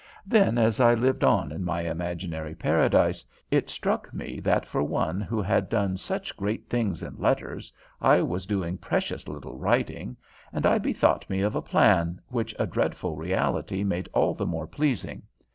[0.25, 5.21] Then, as I lived on in my imaginary paradise, it struck me that for one
[5.21, 10.17] who had done such great things in letters I was doing precious little writing,
[10.51, 14.65] and I bethought me of a plan which a dreadful reality made all the more
[14.65, 15.21] pleasing.